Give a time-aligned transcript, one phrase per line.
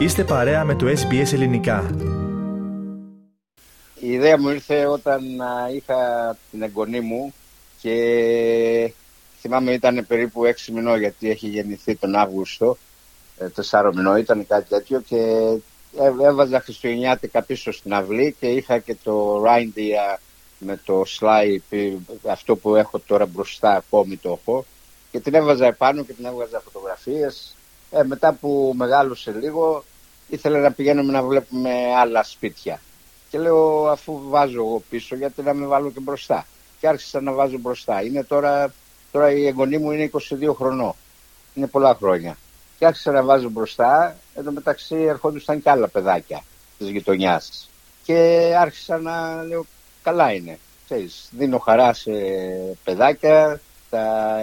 [0.00, 1.90] Είστε παρέα με το SBS Ελληνικά.
[4.00, 5.22] Η ιδέα μου ήρθε όταν
[5.74, 7.34] είχα την εγγονή μου
[7.80, 8.92] και
[9.40, 12.76] θυμάμαι ήταν περίπου 6 μηνών γιατί έχει γεννηθεί τον Αύγουστο,
[13.38, 15.16] 4 ε, μηνών ήταν κάτι τέτοιο και
[16.22, 20.18] έβαζα χριστουγεννιάτικα πίσω στην αυλή και είχα και το reindeer
[20.58, 24.64] με το slide, αυτό που έχω τώρα μπροστά ακόμη το έχω
[25.10, 27.54] και την έβαζα επάνω και την έβγαζα φωτογραφίες.
[27.90, 29.84] Ε, μετά που μεγάλωσε λίγο
[30.30, 32.80] ήθελα να πηγαίνουμε να βλέπουμε άλλα σπίτια.
[33.30, 36.46] Και λέω αφού βάζω εγώ πίσω γιατί να με βάλω και μπροστά.
[36.80, 38.02] Και άρχισα να βάζω μπροστά.
[38.02, 38.72] Είναι τώρα,
[39.12, 40.94] τώρα η εγγονή μου είναι 22 χρονών.
[41.54, 42.36] Είναι πολλά χρόνια.
[42.78, 44.16] Και άρχισα να βάζω μπροστά.
[44.34, 46.44] Εν τω μεταξύ ερχόντουσαν και άλλα παιδάκια
[46.78, 47.70] της γειτονιάς.
[48.04, 49.66] Και άρχισα να λέω
[50.02, 50.58] καλά είναι.
[50.84, 52.10] Ξέρεις, δίνω χαρά σε
[52.84, 53.60] παιδάκια.
[53.90, 54.36] Τα,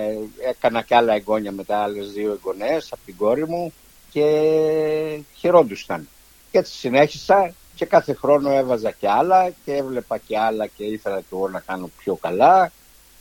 [0.50, 3.74] έκανα και άλλα εγγόνια μετά άλλες δύο εγγονές από την κόρη μου
[4.12, 6.08] και χαιρόντουσαν.
[6.52, 11.20] Και έτσι συνέχισα και κάθε χρόνο έβαζα και άλλα και έβλεπα και άλλα και ήθελα
[11.20, 12.72] και εγώ να κάνω πιο καλά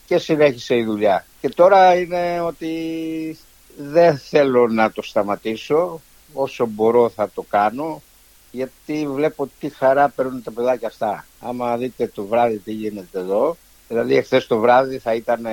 [0.06, 1.26] και συνέχισε η δουλειά.
[1.40, 3.38] Και τώρα είναι ότι
[3.76, 6.00] δεν θέλω να το σταματήσω,
[6.32, 8.02] όσο μπορώ θα το κάνω,
[8.50, 11.26] γιατί βλέπω τι χαρά παίρνουν τα παιδάκια αυτά.
[11.40, 13.56] Άμα δείτε το βράδυ τι γίνεται εδώ,
[13.88, 15.46] δηλαδή εχθές το βράδυ θα ήταν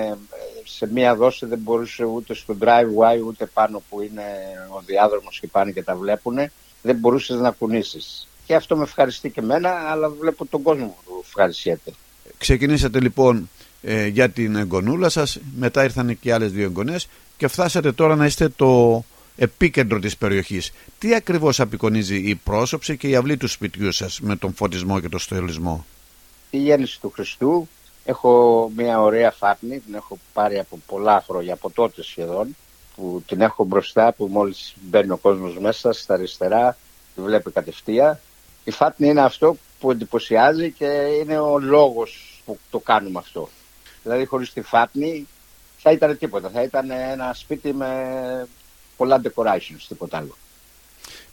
[0.66, 4.24] σε μία δόση δεν μπορούσε ούτε στο driveway ούτε πάνω που είναι
[4.78, 6.38] ο διάδρομος και πάνε και τα βλέπουν
[6.82, 8.28] δεν μπορούσες να κουνήσεις.
[8.46, 11.94] Και αυτό με ευχαριστεί και εμένα αλλά βλέπω τον κόσμο που ευχαριστιέται.
[12.38, 13.50] Ξεκινήσατε λοιπόν
[13.82, 18.26] ε, για την εγγονούλα σας, μετά ήρθαν και άλλες δύο εγγονές και φτάσατε τώρα να
[18.26, 19.04] είστε το
[19.36, 20.72] επίκεντρο της περιοχής.
[21.00, 25.10] Τι ακριβώς απεικονίζει η πρόσωψη και η αυλή του σπιτιού σας με τον φωτισμό και
[25.10, 25.86] τον στολισμό.
[26.50, 27.68] Η γέννηση του Χριστού,
[28.06, 32.56] Έχω μια ωραία φάτνη, την έχω πάρει από πολλά χρόνια, από τότε σχεδόν,
[32.96, 36.78] που την έχω μπροστά, που μόλις μπαίνει ο κόσμος μέσα, στα αριστερά,
[37.16, 38.20] τη βλέπει κατευθείαν.
[38.64, 40.86] Η φάτνη είναι αυτό που εντυπωσιάζει και
[41.22, 43.50] είναι ο λόγος που το κάνουμε αυτό.
[44.04, 45.28] Δηλαδή χωρίς τη φάτνη
[45.78, 47.88] θα ήταν τίποτα, θα ήταν ένα σπίτι με
[48.98, 50.36] πολλά decorations, τίποτα άλλο.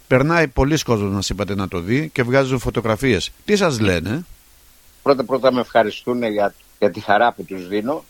[0.06, 3.30] Περνάει πολλοί κόσμος, μας είπατε, να το δει και βγάζουν φωτογραφίες.
[3.44, 4.24] Τι σας λένε;
[5.02, 8.04] Πρώτα πρώτα με ευχαριστούν για, για τη χαρά που τους δίνω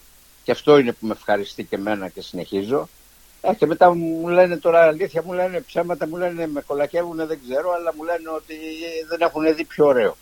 [0.44, 2.88] και αυτό είναι που με ευχαριστεί και εμένα και συνεχίζω.
[3.40, 7.38] Ε, και μετά μου λένε τώρα αλήθεια, μου λένε ψέματα, μου λένε με κολακεύουν, δεν
[7.48, 8.54] ξέρω, αλλά μου λένε ότι
[9.08, 10.16] δεν έχουν δει πιο ωραίο.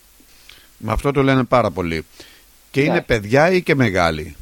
[0.79, 2.07] Με αυτό το λένε πάρα πολύ.
[2.71, 3.03] Και είναι ναι.
[3.03, 4.37] παιδιά ή και μεγάλοι;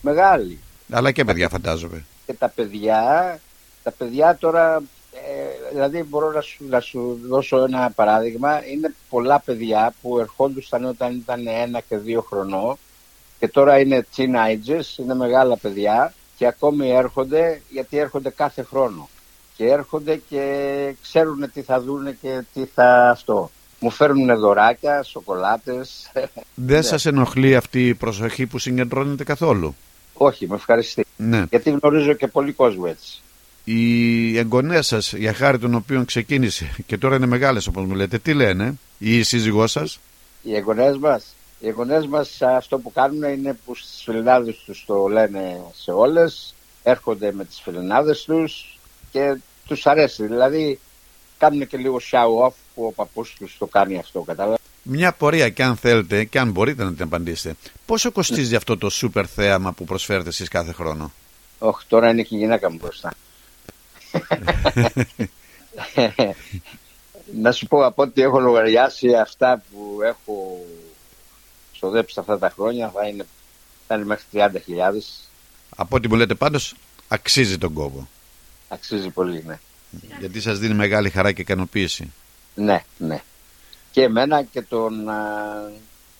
[0.00, 0.58] Μεγάλοι.
[0.90, 2.04] Αλλά και παιδιά φαντάζομαι.
[2.26, 3.40] Και τα παιδιά,
[3.82, 4.82] τα παιδιά τώρα
[5.14, 8.66] ε, δηλαδή μπορώ να σου, να σου δώσω ένα παράδειγμα.
[8.66, 12.76] Είναι πολλά παιδιά που ερχόντουσαν όταν ήταν ένα και δύο χρονών
[13.38, 19.08] και τώρα είναι teenagers, είναι μεγάλα παιδιά και ακόμη έρχονται γιατί έρχονται κάθε χρόνο.
[19.56, 23.50] Και έρχονται και ξέρουν τι θα δουν και τι θα αυτό.
[23.80, 26.10] Μου φέρνουν δωράκια, σοκολάτες.
[26.54, 26.82] Δεν ναι.
[26.82, 29.74] σας ενοχλεί αυτή η προσοχή που συγκεντρώνεται καθόλου;
[30.14, 31.04] Όχι, με ευχαριστεί.
[31.16, 31.44] Ναι.
[31.50, 33.23] Γιατί γνωρίζω και πολύ κόσμο έτσι
[33.64, 38.18] οι εγγονέ σας, για χάρη των οποίων ξεκίνησε και τώρα είναι μεγάλες όπως μου λέτε,
[38.18, 39.98] τι λένε, η σύζυγός σας;
[40.42, 41.34] Οι εγγονές μας.
[41.60, 46.54] Οι εγγονές μας αυτό που κάνουν είναι που στις φιλενάδες τους το λένε σε όλες,
[46.82, 48.78] έρχονται με τις φιλενάδες τους
[49.10, 49.36] και
[49.66, 50.26] τους αρέσει.
[50.26, 50.78] Δηλαδή
[51.38, 54.56] κάνουν και λίγο show off που ο παππούς τους το κάνει αυτό, κατάλαβα.
[54.82, 57.56] Μια πορεία και αν θέλετε και αν μπορείτε να την απαντήσετε.
[57.86, 61.12] Πόσο κοστίζει αυτό το σούπερ θέαμα που προσφέρετε εσείς κάθε χρόνο;
[61.58, 63.12] Όχι, τώρα είναι και η γυναίκα μου μπροστά.
[67.42, 70.64] να σου πω από ό,τι έχω λογαριάσει αυτά που έχω
[71.72, 73.26] ξοδέψει αυτά τα χρόνια θα είναι,
[73.86, 74.48] θα είναι μέχρι 30.000.
[75.76, 76.74] Από ό,τι μου λέτε πάντως
[77.08, 78.08] αξίζει τον κόπο.
[78.68, 79.58] Αξίζει πολύ, ναι.
[80.18, 82.12] Γιατί σας δίνει μεγάλη χαρά και ικανοποίηση.
[82.54, 83.22] Ναι, ναι.
[83.90, 85.04] Και εμένα και τον,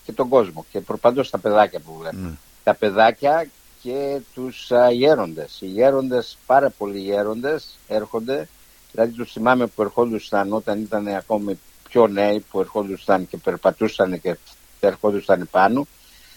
[0.04, 2.16] και τον κόσμο και προπαντός τα παιδάκια που βλέπω.
[2.16, 2.30] Ναι.
[2.64, 3.48] Τα παιδάκια
[3.84, 5.58] και τους α, γέροντες.
[5.60, 8.48] Οι γέροντες, πάρα πολλοί γέροντες έρχονται,
[8.92, 11.58] δηλαδή τους θυμάμαι που ερχόντουσαν όταν ήταν ακόμη
[11.88, 14.36] πιο νέοι, που ερχόντουσαν και περπατούσαν και
[14.80, 15.86] ερχόντουσαν πάνω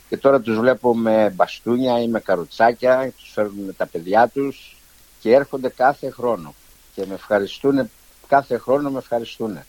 [0.10, 4.76] και τώρα τους βλέπω με μπαστούνια ή με καροτσάκια, τους φέρνουν τα παιδιά τους
[5.20, 6.54] και έρχονται κάθε χρόνο
[6.96, 7.90] και με ευχαριστούν,
[8.28, 9.60] κάθε χρόνο με ευχαριστούν.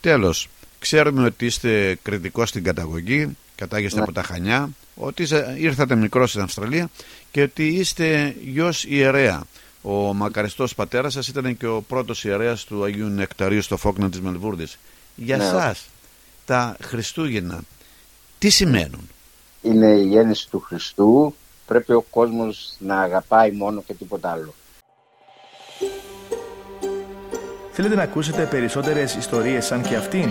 [0.00, 4.02] Τέλος, ξέρουμε ότι είστε κριτικός στην καταγωγή, κατάγεστε ναι.
[4.02, 5.26] από τα Χανιά, ότι
[5.58, 6.90] ήρθατε μικρός στην Αυστραλία
[7.30, 9.42] και ότι είστε γιος ιερέα.
[9.82, 14.20] Ο μακαριστός πατέρας σας ήταν και ο πρώτος ιερέας του Αγίου Νεκταρίου στο Φόκνα της
[14.20, 14.78] Μελβούρδης.
[15.14, 15.44] Για ναι.
[15.44, 15.88] σας
[16.44, 17.60] τα Χριστούγεννα
[18.38, 19.08] τι σημαίνουν;
[19.62, 21.34] Είναι η γέννηση του Χριστού.
[21.66, 24.54] Πρέπει ο κόσμος να αγαπάει μόνο και τίποτα άλλο.
[27.72, 30.30] Θέλετε να ακούσετε περισσότερες ιστορίες σαν και αυτήν;